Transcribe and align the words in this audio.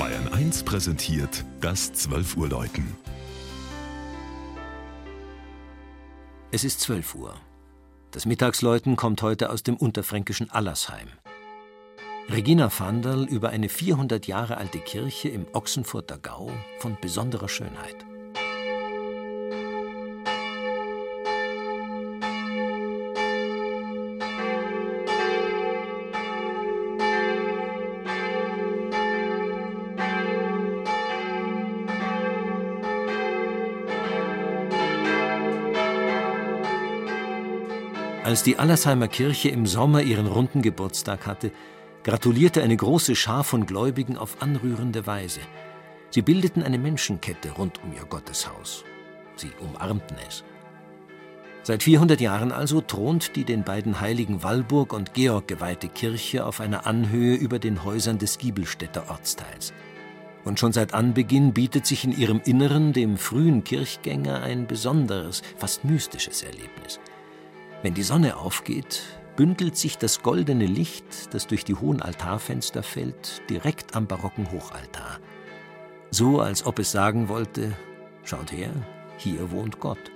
Bayern 0.00 0.28
1 0.32 0.62
präsentiert 0.62 1.44
das 1.60 1.92
12 1.92 2.38
Uhr 2.38 2.48
Läuten. 2.48 2.96
Es 6.50 6.64
ist 6.64 6.80
12 6.80 7.16
Uhr. 7.16 7.34
Das 8.10 8.24
Mittagsläuten 8.24 8.96
kommt 8.96 9.20
heute 9.20 9.50
aus 9.50 9.62
dem 9.62 9.76
unterfränkischen 9.76 10.48
Allersheim. 10.48 11.08
Regina 12.30 12.70
Vandal 12.74 13.26
über 13.26 13.50
eine 13.50 13.68
400 13.68 14.26
Jahre 14.26 14.56
alte 14.56 14.78
Kirche 14.78 15.28
im 15.28 15.44
Ochsenfurter 15.52 16.16
Gau 16.16 16.50
von 16.78 16.96
besonderer 16.98 17.50
Schönheit. 17.50 18.06
Als 38.30 38.44
die 38.44 38.60
Allersheimer 38.60 39.08
Kirche 39.08 39.48
im 39.48 39.66
Sommer 39.66 40.02
ihren 40.02 40.28
runden 40.28 40.62
Geburtstag 40.62 41.26
hatte, 41.26 41.50
gratulierte 42.04 42.62
eine 42.62 42.76
große 42.76 43.16
Schar 43.16 43.42
von 43.42 43.66
Gläubigen 43.66 44.16
auf 44.16 44.40
anrührende 44.40 45.04
Weise. 45.04 45.40
Sie 46.10 46.22
bildeten 46.22 46.62
eine 46.62 46.78
Menschenkette 46.78 47.50
rund 47.50 47.82
um 47.82 47.92
ihr 47.92 48.04
Gotteshaus. 48.04 48.84
Sie 49.34 49.50
umarmten 49.58 50.16
es. 50.28 50.44
Seit 51.64 51.82
400 51.82 52.20
Jahren 52.20 52.52
also 52.52 52.80
thront 52.80 53.34
die 53.34 53.42
den 53.42 53.64
beiden 53.64 54.00
Heiligen 54.00 54.44
Walburg 54.44 54.92
und 54.92 55.12
Georg 55.12 55.48
geweihte 55.48 55.88
Kirche 55.88 56.46
auf 56.46 56.60
einer 56.60 56.86
Anhöhe 56.86 57.34
über 57.34 57.58
den 57.58 57.82
Häusern 57.82 58.18
des 58.18 58.38
Giebelstädter 58.38 59.10
Ortsteils. 59.10 59.72
Und 60.44 60.60
schon 60.60 60.72
seit 60.72 60.94
Anbeginn 60.94 61.52
bietet 61.52 61.84
sich 61.84 62.04
in 62.04 62.16
ihrem 62.16 62.40
Inneren 62.44 62.92
dem 62.92 63.16
frühen 63.16 63.64
Kirchgänger 63.64 64.40
ein 64.40 64.68
besonderes, 64.68 65.42
fast 65.56 65.84
mystisches 65.84 66.44
Erlebnis. 66.44 67.00
Wenn 67.82 67.94
die 67.94 68.02
Sonne 68.02 68.36
aufgeht, 68.36 69.02
bündelt 69.36 69.76
sich 69.76 69.96
das 69.96 70.22
goldene 70.22 70.66
Licht, 70.66 71.32
das 71.32 71.46
durch 71.46 71.64
die 71.64 71.74
hohen 71.74 72.02
Altarfenster 72.02 72.82
fällt, 72.82 73.40
direkt 73.48 73.96
am 73.96 74.06
barocken 74.06 74.50
Hochaltar. 74.52 75.18
So 76.10 76.40
als 76.40 76.66
ob 76.66 76.78
es 76.78 76.92
sagen 76.92 77.28
wollte, 77.28 77.74
schaut 78.22 78.52
her, 78.52 78.70
hier 79.16 79.50
wohnt 79.50 79.80
Gott. 79.80 80.10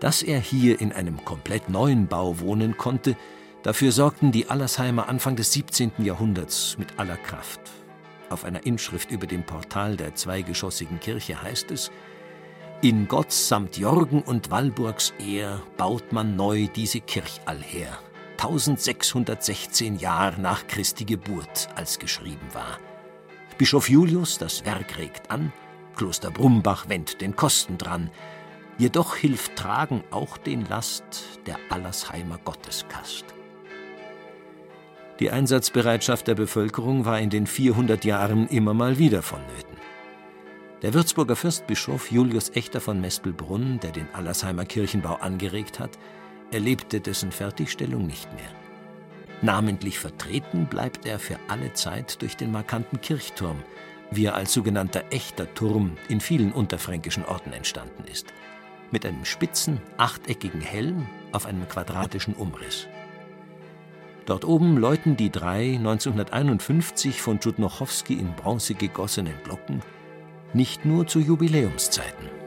Dass 0.00 0.24
er 0.24 0.40
hier 0.40 0.80
in 0.80 0.92
einem 0.92 1.24
komplett 1.24 1.68
neuen 1.68 2.08
Bau 2.08 2.40
wohnen 2.40 2.76
konnte, 2.76 3.16
dafür 3.62 3.92
sorgten 3.92 4.32
die 4.32 4.50
Allersheimer 4.50 5.08
Anfang 5.08 5.36
des 5.36 5.52
17. 5.52 5.92
Jahrhunderts 5.98 6.76
mit 6.78 6.98
aller 6.98 7.16
Kraft. 7.16 7.60
Auf 8.28 8.44
einer 8.44 8.66
Inschrift 8.66 9.12
über 9.12 9.28
dem 9.28 9.44
Portal 9.44 9.96
der 9.96 10.16
zweigeschossigen 10.16 10.98
Kirche 10.98 11.40
heißt 11.40 11.70
es, 11.70 11.92
in 12.82 13.06
Gott 13.06 13.30
samt 13.30 13.78
Jorgen 13.78 14.22
und 14.22 14.50
Walburgs 14.50 15.14
Ehr 15.20 15.62
baut 15.76 16.12
man 16.12 16.34
neu 16.34 16.66
diese 16.66 17.00
Kirch 17.00 17.40
allher. 17.46 17.98
1616 18.32 19.98
Jahr 19.98 20.36
nach 20.36 20.66
Christi 20.66 21.04
Geburt, 21.04 21.68
als 21.76 22.00
geschrieben 22.00 22.48
war. 22.52 22.78
Bischof 23.56 23.88
Julius 23.88 24.38
das 24.38 24.64
Werk 24.64 24.98
regt 24.98 25.30
an, 25.30 25.52
Kloster 25.94 26.32
Brumbach 26.32 26.88
wendet 26.88 27.20
den 27.20 27.36
Kosten 27.36 27.78
dran. 27.78 28.10
Jedoch 28.78 29.14
hilft 29.14 29.54
Tragen 29.54 30.02
auch 30.10 30.36
den 30.36 30.66
Last 30.66 31.04
der 31.46 31.58
Allersheimer 31.70 32.38
Gotteskast. 32.38 33.26
Die 35.20 35.30
Einsatzbereitschaft 35.30 36.26
der 36.26 36.34
Bevölkerung 36.34 37.04
war 37.04 37.20
in 37.20 37.30
den 37.30 37.46
400 37.46 38.04
Jahren 38.04 38.48
immer 38.48 38.74
mal 38.74 38.98
wieder 38.98 39.22
vonnöten. 39.22 39.71
Der 40.82 40.94
Würzburger 40.94 41.36
Fürstbischof 41.36 42.10
Julius 42.10 42.50
Echter 42.56 42.80
von 42.80 43.00
Mespelbrunn, 43.00 43.78
der 43.78 43.92
den 43.92 44.12
Allersheimer 44.14 44.64
Kirchenbau 44.64 45.14
angeregt 45.14 45.78
hat, 45.78 45.96
erlebte 46.50 47.00
dessen 47.00 47.30
Fertigstellung 47.30 48.04
nicht 48.04 48.32
mehr. 48.32 48.50
Namentlich 49.42 50.00
vertreten 50.00 50.66
bleibt 50.66 51.06
er 51.06 51.20
für 51.20 51.38
alle 51.46 51.72
Zeit 51.72 52.20
durch 52.20 52.36
den 52.36 52.50
markanten 52.50 53.00
Kirchturm, 53.00 53.62
wie 54.10 54.24
er 54.24 54.34
als 54.34 54.52
sogenannter 54.52 55.04
echter 55.10 55.54
Turm 55.54 55.92
in 56.08 56.20
vielen 56.20 56.52
unterfränkischen 56.52 57.24
Orten 57.26 57.52
entstanden 57.52 58.04
ist, 58.10 58.34
mit 58.90 59.06
einem 59.06 59.24
spitzen, 59.24 59.80
achteckigen 59.98 60.60
Helm 60.60 61.06
auf 61.30 61.46
einem 61.46 61.68
quadratischen 61.68 62.34
Umriss. 62.34 62.88
Dort 64.26 64.44
oben 64.44 64.76
läuten 64.76 65.16
die 65.16 65.30
drei 65.30 65.76
1951 65.76 67.22
von 67.22 67.38
Tschudnochowski 67.38 68.14
in 68.14 68.34
Bronze 68.34 68.74
gegossenen 68.74 69.34
Glocken 69.44 69.80
nicht 70.54 70.84
nur 70.84 71.06
zu 71.06 71.20
Jubiläumszeiten. 71.20 72.41